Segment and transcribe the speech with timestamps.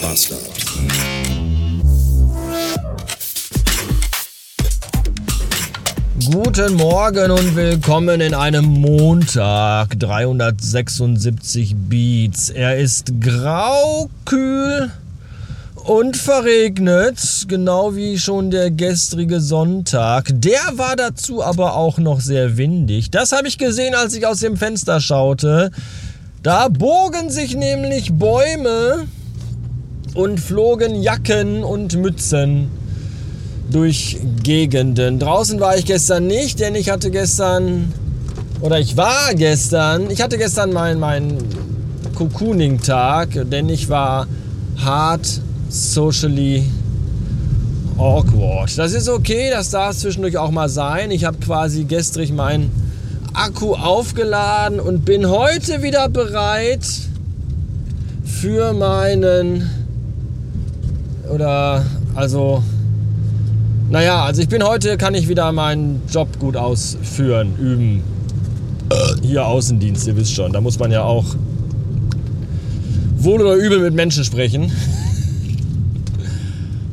[0.00, 0.40] Bastard.
[6.32, 9.98] Guten Morgen und willkommen in einem Montag.
[9.98, 12.50] 376 Beats.
[12.50, 14.90] Er ist grau, kühl
[15.74, 20.30] und verregnet, genau wie schon der gestrige Sonntag.
[20.32, 23.10] Der war dazu aber auch noch sehr windig.
[23.10, 25.70] Das habe ich gesehen, als ich aus dem Fenster schaute.
[26.42, 29.06] Da bogen sich nämlich Bäume
[30.14, 32.68] und flogen Jacken und Mützen
[33.70, 35.18] durch Gegenden.
[35.18, 37.92] Draußen war ich gestern nicht, denn ich hatte gestern,
[38.60, 41.38] oder ich war gestern, ich hatte gestern meinen mein
[42.16, 44.26] Cocooning-Tag, denn ich war
[44.78, 46.64] hart socially
[47.96, 48.76] awkward.
[48.76, 51.10] Das ist okay, das darf zwischendurch auch mal sein.
[51.10, 52.70] Ich habe quasi gestrig meinen
[53.32, 56.84] Akku aufgeladen und bin heute wieder bereit
[58.24, 59.79] für meinen
[61.30, 62.62] oder also
[63.90, 68.04] naja, also ich bin heute, kann ich wieder meinen Job gut ausführen, üben.
[69.20, 71.24] Hier Außendienst, ihr wisst schon, da muss man ja auch
[73.16, 74.70] wohl oder übel mit Menschen sprechen.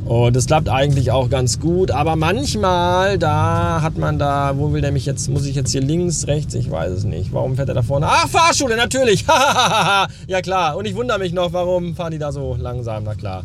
[0.06, 1.90] Und das klappt eigentlich auch ganz gut.
[1.90, 5.82] Aber manchmal, da hat man da, wo will der mich jetzt, muss ich jetzt hier
[5.82, 7.32] links, rechts, ich weiß es nicht.
[7.32, 8.06] Warum fährt er da vorne?
[8.08, 9.24] Ach, Fahrschule, natürlich.
[10.26, 10.76] ja klar.
[10.76, 13.04] Und ich wundere mich noch, warum fahren die da so langsam?
[13.04, 13.44] Na klar.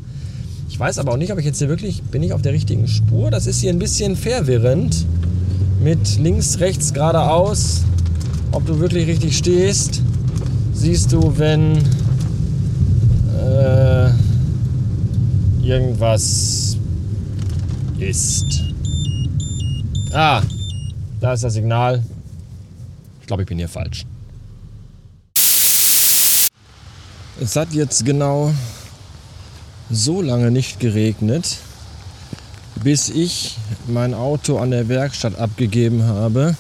[0.73, 2.87] Ich weiß aber auch nicht, ob ich jetzt hier wirklich, bin ich auf der richtigen
[2.87, 3.29] Spur?
[3.29, 5.05] Das ist hier ein bisschen verwirrend.
[5.79, 7.83] Mit links, rechts, geradeaus.
[8.51, 10.01] Ob du wirklich richtig stehst,
[10.73, 11.77] siehst du, wenn
[13.37, 14.09] äh,
[15.61, 16.75] irgendwas
[17.99, 18.63] ist.
[20.11, 20.41] Ah,
[21.21, 22.01] da ist das Signal.
[23.21, 24.07] Ich glaube, ich bin hier falsch.
[27.39, 28.51] Es hat jetzt genau
[29.93, 31.57] so lange nicht geregnet,
[32.83, 33.57] bis ich
[33.87, 36.55] mein Auto an der Werkstatt abgegeben habe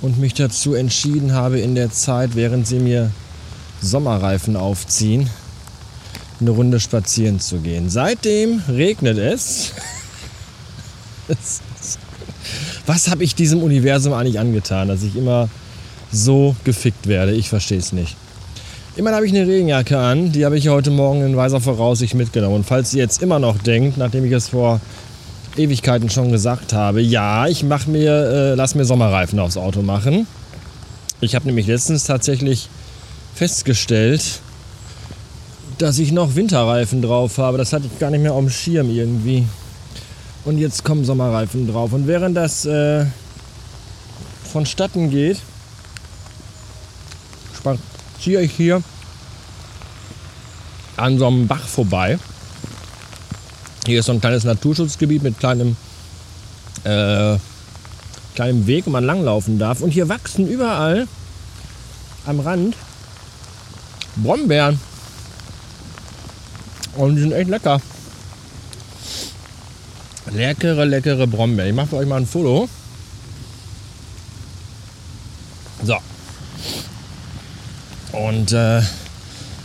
[0.00, 3.10] und mich dazu entschieden habe, in der Zeit, während sie mir
[3.80, 5.28] Sommerreifen aufziehen,
[6.40, 7.90] eine Runde spazieren zu gehen.
[7.90, 9.72] Seitdem regnet es.
[12.86, 15.50] Was habe ich diesem Universum eigentlich angetan, dass ich immer
[16.10, 17.32] so gefickt werde?
[17.32, 18.16] Ich verstehe es nicht.
[18.98, 22.56] Immerhin habe ich eine Regenjacke an, die habe ich heute Morgen in weiser Voraussicht mitgenommen.
[22.56, 24.80] Und falls ihr jetzt immer noch denkt, nachdem ich es vor
[25.56, 30.26] Ewigkeiten schon gesagt habe, ja, ich mache mir, äh, lass mir Sommerreifen aufs Auto machen.
[31.20, 32.68] Ich habe nämlich letztens tatsächlich
[33.36, 34.40] festgestellt,
[35.78, 37.56] dass ich noch Winterreifen drauf habe.
[37.56, 39.46] Das hatte ich gar nicht mehr auf dem Schirm irgendwie.
[40.44, 41.92] Und jetzt kommen Sommerreifen drauf.
[41.92, 43.06] Und während das äh,
[44.42, 45.36] vonstatten geht,
[48.20, 48.82] ziehe ich hier
[50.96, 52.18] an so einem Bach vorbei.
[53.86, 55.76] Hier ist so ein kleines Naturschutzgebiet mit kleinem,
[56.84, 57.36] äh,
[58.34, 59.80] kleinem Weg, wo man langlaufen darf.
[59.80, 61.06] Und hier wachsen überall
[62.26, 62.76] am Rand
[64.16, 64.78] Brombeeren.
[66.96, 67.80] Und die sind echt lecker.
[70.32, 71.70] Leckere, leckere Brombeeren.
[71.70, 72.68] Ich mache für euch mal ein Foto.
[75.84, 75.96] So,
[78.12, 78.82] und äh,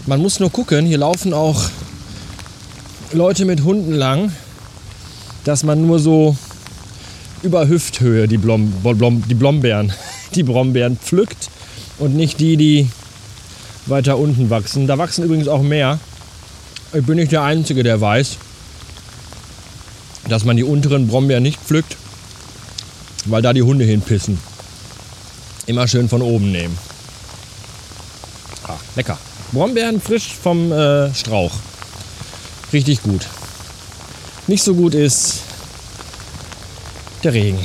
[0.05, 1.69] man muss nur gucken, hier laufen auch
[3.13, 4.31] Leute mit Hunden lang,
[5.43, 6.35] dass man nur so
[7.41, 9.93] über Hüfthöhe die, Blom, Blom, die Blombeeren,
[10.35, 11.49] die Brombeeren pflückt
[11.99, 12.89] und nicht die, die
[13.85, 14.87] weiter unten wachsen.
[14.87, 15.99] Da wachsen übrigens auch mehr.
[16.93, 18.37] Ich bin nicht der Einzige, der weiß,
[20.29, 21.97] dass man die unteren Brombeeren nicht pflückt,
[23.25, 24.39] weil da die Hunde hinpissen.
[25.65, 26.77] Immer schön von oben nehmen.
[28.95, 29.17] Lecker.
[29.51, 31.51] Brombeeren frisch vom äh, Strauch.
[32.71, 33.27] Richtig gut.
[34.47, 35.41] Nicht so gut ist
[37.23, 37.59] der Regen.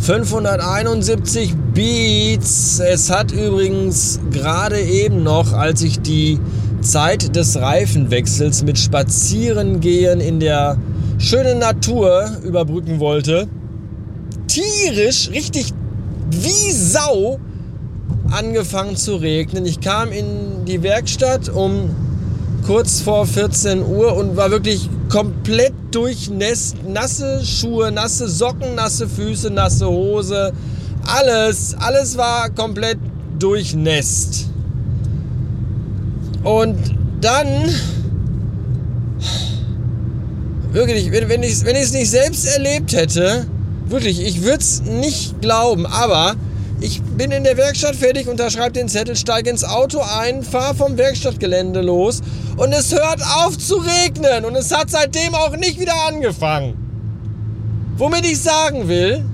[0.00, 2.78] 571 Beats.
[2.78, 6.38] Es hat übrigens gerade eben noch, als ich die
[6.80, 10.78] Zeit des Reifenwechsels mit Spazierengehen in der
[11.18, 13.48] schönen Natur überbrücken wollte,
[14.46, 15.72] tierisch, richtig
[16.30, 17.38] wie Sau
[18.30, 19.66] angefangen zu regnen.
[19.66, 21.90] Ich kam in die Werkstatt um
[22.66, 26.76] kurz vor 14 Uhr und war wirklich komplett durchnässt.
[26.88, 30.52] Nasse Schuhe, nasse Socken, nasse Füße, nasse Hose.
[31.06, 32.98] Alles, alles war komplett
[33.38, 34.50] durchnässt.
[36.42, 36.76] Und
[37.20, 37.46] dann,
[40.72, 43.46] wirklich, wenn, ich es wenn nicht selbst erlebt hätte,
[43.88, 46.36] Wirklich, ich würde es nicht glauben, aber
[46.78, 50.98] Ich bin in der Werkstatt fertig, unterschreibe den Zettel, steige ins Auto ein, fahre vom
[50.98, 52.20] Werkstattgelände los
[52.58, 56.74] und es hört auf zu regnen und es hat seitdem auch nicht wieder angefangen.
[57.96, 59.24] Womit ich sagen will,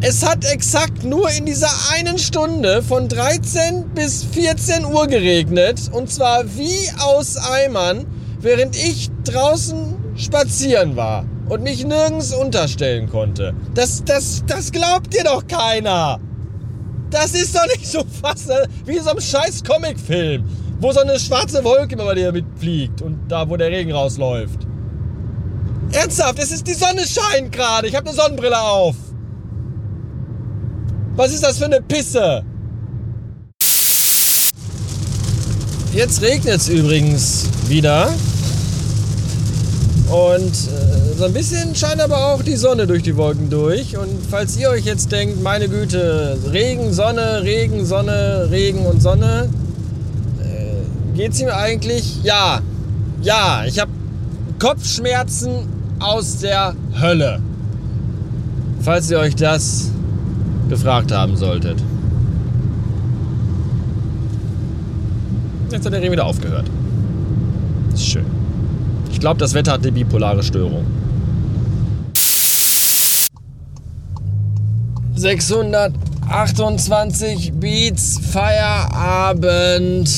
[0.00, 6.12] es hat exakt nur in dieser einen Stunde von 13 bis 14 Uhr geregnet und
[6.12, 8.06] zwar wie aus Eimern,
[8.40, 13.54] während ich draußen spazieren war und mich nirgends unterstellen konnte.
[13.74, 16.18] Das, das, das glaubt dir doch keiner.
[17.10, 18.50] Das ist doch nicht so fast
[18.84, 20.44] wie in so einem scheiß Comicfilm,
[20.80, 24.66] wo so eine schwarze Wolke immer bei dir mitfliegt und da, wo der Regen rausläuft.
[25.92, 27.86] Ernsthaft, es ist die Sonne scheint gerade.
[27.86, 28.96] Ich habe eine Sonnenbrille auf.
[31.14, 32.44] Was ist das für eine Pisse?
[35.94, 38.12] Jetzt regnet es übrigens wieder.
[40.10, 43.96] Und äh, so ein bisschen scheint aber auch die Sonne durch die Wolken durch.
[43.96, 49.48] Und falls ihr euch jetzt denkt, meine Güte, Regen, Sonne, Regen, Sonne, Regen und Sonne,
[50.42, 52.22] äh, geht es ihm eigentlich?
[52.22, 52.60] Ja,
[53.22, 53.90] ja, ich habe
[54.58, 55.66] Kopfschmerzen
[56.00, 57.40] aus der Hölle.
[58.80, 59.90] Falls ihr euch das
[60.68, 61.82] gefragt haben solltet.
[65.70, 66.66] Jetzt hat der Regen wieder aufgehört.
[67.94, 68.26] Ist schön.
[69.10, 70.84] Ich glaube, das Wetter hat eine bipolare Störung.
[75.16, 80.10] 628 Beats, Feierabend.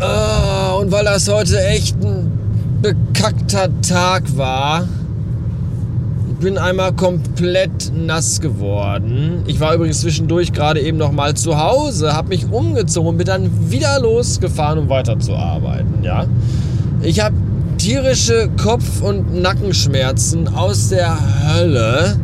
[0.00, 2.32] Oh, und weil das heute echt ein
[2.80, 4.88] bekackter Tag war,
[6.40, 9.42] bin einmal komplett nass geworden.
[9.46, 13.26] Ich war übrigens zwischendurch gerade eben noch mal zu Hause, habe mich umgezogen und bin
[13.26, 16.02] dann wieder losgefahren, um weiterzuarbeiten.
[16.02, 16.24] Ja,
[17.02, 17.34] ich habe
[17.76, 22.16] tierische Kopf- und Nackenschmerzen aus der Hölle.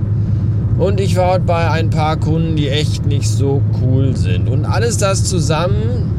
[0.78, 4.48] Und ich war heute bei ein paar Kunden, die echt nicht so cool sind.
[4.48, 6.10] Und alles das zusammen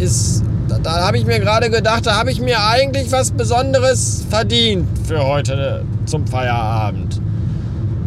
[0.00, 4.24] ist, da, da habe ich mir gerade gedacht, da habe ich mir eigentlich was Besonderes
[4.30, 7.20] verdient für heute zum Feierabend.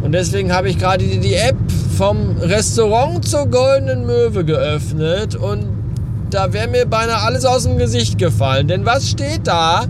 [0.02, 1.56] Und deswegen habe ich gerade die, die App
[1.96, 5.66] vom Restaurant zur Goldenen Möwe geöffnet und
[6.30, 8.68] da wäre mir beinahe alles aus dem Gesicht gefallen.
[8.68, 9.86] Denn was steht da?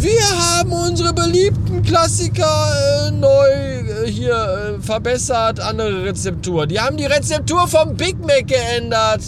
[0.00, 2.72] Wir haben unsere beliebten Klassiker
[3.06, 6.66] äh, neu äh, hier äh, verbessert, andere Rezeptur.
[6.66, 9.20] Die haben die Rezeptur vom Big Mac geändert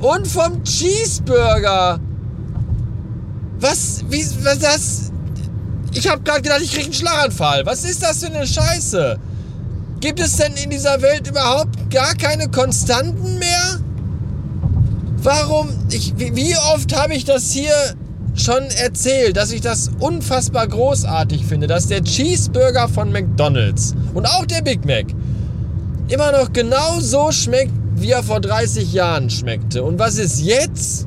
[0.00, 1.98] und vom Cheeseburger.
[3.60, 5.12] Was, wie, was das?
[5.94, 7.64] Ich habe gerade gedacht, ich kriege einen Schlaganfall.
[7.64, 9.18] Was ist das für eine Scheiße?
[10.00, 13.80] Gibt es denn in dieser Welt überhaupt gar keine Konstanten mehr?
[15.22, 15.70] Warum?
[15.90, 17.72] Ich, wie oft habe ich das hier
[18.38, 24.46] schon erzählt, dass ich das unfassbar großartig finde, dass der Cheeseburger von McDonald's und auch
[24.46, 25.06] der Big Mac
[26.08, 29.82] immer noch genau so schmeckt, wie er vor 30 Jahren schmeckte.
[29.82, 31.06] Und was ist jetzt?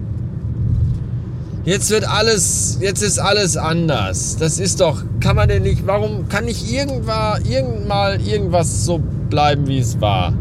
[1.63, 4.35] Jetzt wird alles, jetzt ist alles anders.
[4.37, 8.99] Das ist doch, kann man denn nicht, warum kann nicht irgendwann, irgendwann irgendwas so
[9.29, 10.33] bleiben, wie es war?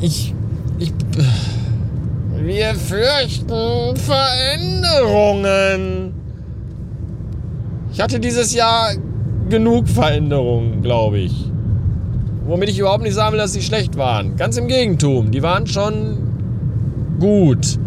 [0.00, 0.32] Ich,
[0.78, 0.92] ich,
[2.44, 6.12] wir fürchten Veränderungen.
[7.92, 8.94] Ich hatte dieses Jahr
[9.48, 11.32] genug Veränderungen, glaube ich.
[12.46, 14.36] Womit ich überhaupt nicht sagen will, dass sie schlecht waren.
[14.36, 16.18] Ganz im Gegentum, die waren schon
[17.18, 17.78] gut.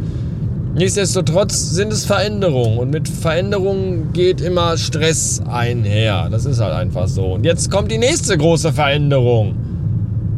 [0.73, 6.29] Nichtsdestotrotz sind es Veränderungen und mit Veränderungen geht immer Stress einher.
[6.31, 7.33] Das ist halt einfach so.
[7.33, 9.55] Und jetzt kommt die nächste große Veränderung.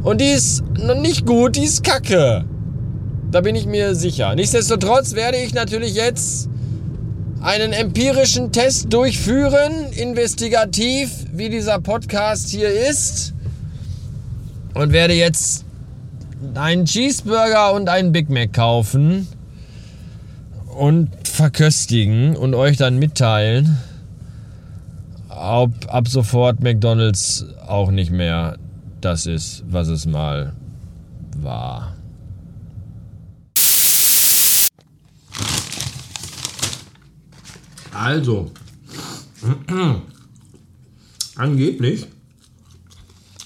[0.03, 2.43] Und die ist noch nicht gut, die ist kacke.
[3.31, 4.33] Da bin ich mir sicher.
[4.33, 6.49] Nichtsdestotrotz werde ich natürlich jetzt
[7.41, 13.33] einen empirischen Test durchführen, investigativ, wie dieser Podcast hier ist.
[14.73, 15.63] Und werde jetzt
[16.55, 19.27] einen Cheeseburger und einen Big Mac kaufen
[20.75, 23.77] und verköstigen und euch dann mitteilen,
[25.29, 28.57] ob ab sofort McDonald's auch nicht mehr
[29.01, 30.53] das ist, was es mal
[31.37, 31.98] war.
[37.91, 38.51] Also,
[41.35, 42.05] angeblich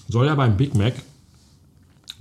[0.07, 0.93] soll ja beim Big Mac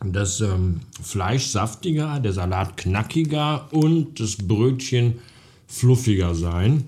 [0.05, 5.19] das ähm, Fleisch saftiger, der Salat knackiger und das Brötchen
[5.67, 6.85] fluffiger sein.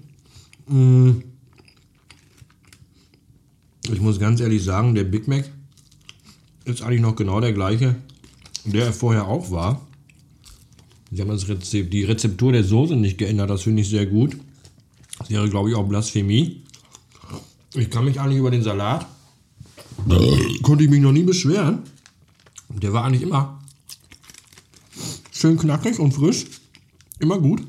[0.67, 1.13] Mm.
[3.93, 5.51] Ich muss ganz ehrlich sagen, der Big Mac
[6.65, 7.97] ist eigentlich noch genau der gleiche,
[8.65, 9.87] der er vorher auch war.
[11.11, 14.37] Sie haben das Rezept, die Rezeptur der Soße nicht geändert, das finde ich sehr gut.
[15.19, 16.63] Das wäre, glaube ich, auch Blasphemie.
[17.75, 19.07] Ich kann mich eigentlich über den Salat
[20.63, 21.81] konnte ich mich noch nie beschweren.
[22.69, 23.61] Der war eigentlich immer
[25.31, 26.47] schön knackig und frisch.
[27.19, 27.63] Immer gut.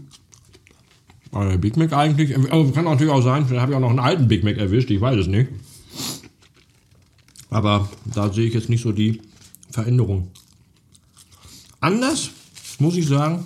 [1.32, 3.90] Aber der Big Mac eigentlich, also kann natürlich auch sein, vielleicht habe ich auch noch
[3.90, 5.50] einen alten Big Mac erwischt, ich weiß es nicht.
[7.50, 9.22] Aber da sehe ich jetzt nicht so die
[9.70, 10.30] Veränderung.
[11.82, 12.32] Anders
[12.80, 13.46] muss ich sagen,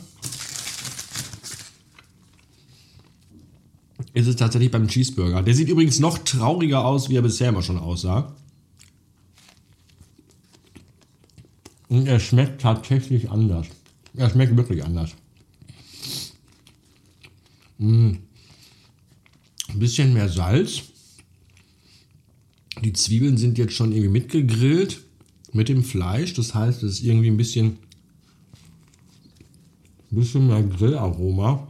[4.13, 5.41] ist es tatsächlich beim Cheeseburger.
[5.41, 8.35] Der sieht übrigens noch trauriger aus, wie er bisher immer schon aussah.
[11.89, 13.67] Und er schmeckt tatsächlich anders.
[14.15, 15.11] Er schmeckt wirklich anders.
[17.77, 18.11] Mm.
[19.69, 20.83] Ein bisschen mehr Salz.
[22.83, 25.01] Die Zwiebeln sind jetzt schon irgendwie mitgegrillt
[25.53, 26.33] mit dem Fleisch.
[26.33, 27.77] Das heißt, es ist irgendwie ein bisschen,
[30.11, 31.67] ein bisschen mehr Grillaroma.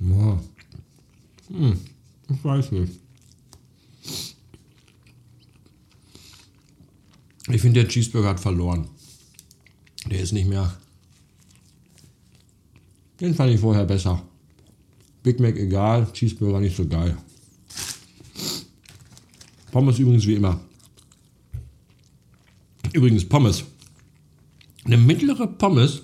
[0.00, 0.40] Ja.
[1.48, 1.78] Hm,
[2.44, 3.00] ich weiß nicht.
[7.48, 8.88] Ich finde, der Cheeseburger hat verloren.
[10.10, 10.76] Der ist nicht mehr.
[13.18, 14.22] Den fand ich vorher besser.
[15.22, 17.16] Big Mac egal, Cheeseburger nicht so geil.
[19.72, 20.60] Pommes übrigens wie immer.
[22.92, 23.64] Übrigens Pommes.
[24.84, 26.02] Eine mittlere Pommes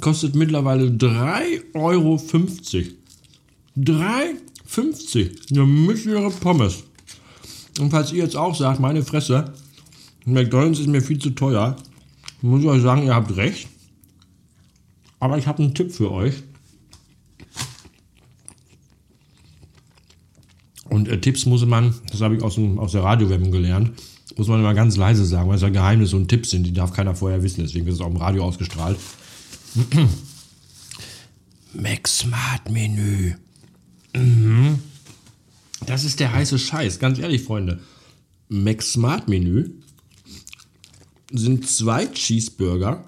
[0.00, 2.16] kostet mittlerweile 3,50 Euro.
[3.76, 4.47] 3,50.
[5.50, 6.84] Eine mittlere Pommes.
[7.78, 9.52] Und falls ihr jetzt auch sagt, meine Fresse,
[10.24, 11.76] McDonalds ist mir viel zu teuer,
[12.42, 13.68] muss ich euch sagen, ihr habt recht.
[15.20, 16.34] Aber ich habe einen Tipp für euch.
[20.88, 23.92] Und äh, Tipps muss man, das habe ich aus, dem, aus der Radiowerbung gelernt,
[24.36, 26.92] muss man immer ganz leise sagen, weil es ja Geheimnisse und Tipps sind, die darf
[26.92, 27.62] keiner vorher wissen.
[27.62, 28.96] Deswegen wird es auch im Radio ausgestrahlt.
[31.74, 33.34] Max Smart Menü.
[34.14, 34.78] Mhm.
[35.86, 37.80] Das ist der heiße Scheiß, ganz ehrlich, Freunde.
[38.48, 39.70] Max Smart Menü
[41.32, 43.04] sind zwei Cheeseburger,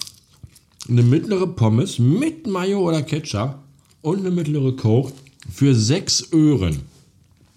[0.88, 3.59] eine mittlere Pommes mit Mayo oder Ketchup
[4.02, 5.12] und eine mittlere Coke
[5.50, 6.80] für 6 Öhren.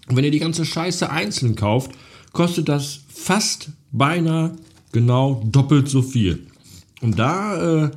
[0.08, 1.92] Und wenn ihr die ganze Scheiße einzeln kauft,
[2.32, 4.56] kostet das fast beinahe
[4.92, 6.46] genau doppelt so viel.
[7.00, 7.90] Und da, äh,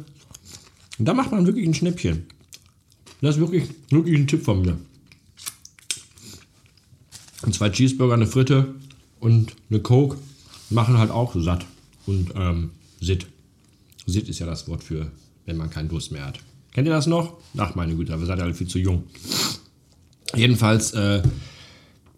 [1.00, 2.26] da macht man wirklich ein Schnäppchen.
[3.22, 4.78] Das ist wirklich, wirklich ein Tipp von mir.
[7.48, 8.76] Und zwei Cheeseburger, eine Fritte
[9.22, 10.18] und eine Coke
[10.70, 11.66] machen halt auch satt.
[12.06, 13.26] Und ähm, Sit.
[14.06, 15.14] Sit ist ja das Wort für,
[15.46, 16.40] wenn man keinen Durst mehr hat.
[16.74, 17.38] Kennt ihr das noch?
[17.56, 19.04] Ach meine Güte, aber seid alle viel zu jung.
[20.36, 21.24] Jedenfalls äh,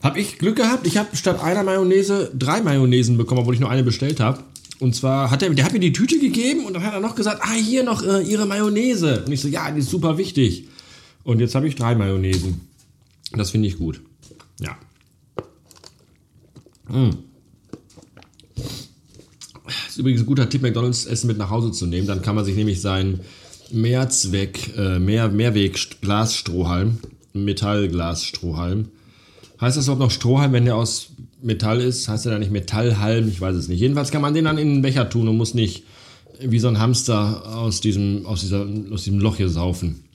[0.01, 0.87] habe ich Glück gehabt.
[0.87, 4.43] Ich habe statt einer Mayonnaise drei Mayonnaisen bekommen, obwohl ich nur eine bestellt habe.
[4.79, 7.13] Und zwar hat er, der hat mir die Tüte gegeben und dann hat er noch
[7.13, 9.25] gesagt, ah, hier noch äh, ihre Mayonnaise.
[9.27, 10.67] Und ich so, ja, die ist super wichtig.
[11.23, 12.61] Und jetzt habe ich drei Mayonnaisen.
[13.33, 14.01] Das finde ich gut.
[14.59, 14.75] Ja.
[19.65, 22.07] Das ist übrigens ein guter Tipp, McDonalds Essen mit nach Hause zu nehmen.
[22.07, 23.21] Dann kann man sich nämlich seinen
[23.71, 26.97] Mehrzweck, äh, Mehr, Mehrweg-Glasstrohhalm,
[27.33, 28.89] Metallglasstrohhalm,
[29.61, 31.09] Heißt das überhaupt noch Strohhalm, wenn der aus
[31.41, 32.07] Metall ist?
[32.07, 33.27] Heißt der da nicht Metallhalm?
[33.27, 33.79] Ich weiß es nicht.
[33.79, 35.83] Jedenfalls kann man den dann in den Becher tun und muss nicht
[36.39, 40.05] wie so ein Hamster aus diesem, aus dieser, aus diesem Loch hier saufen.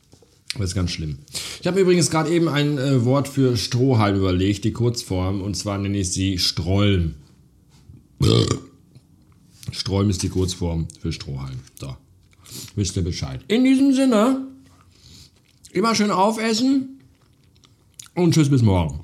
[0.55, 1.19] Das ist ganz schlimm.
[1.65, 5.79] Ich habe übrigens gerade eben ein äh, Wort für Strohhalm überlegt, die Kurzform, und zwar
[5.79, 7.15] nenne ich sie Strolm.
[9.73, 11.61] Strolm ist die Kurzform für Strohhalm.
[11.81, 11.97] So,
[12.77, 13.41] wisst ihr Bescheid.
[13.49, 14.47] In diesem Sinne,
[15.73, 17.01] immer schön aufessen
[18.15, 19.01] und tschüss bis morgen.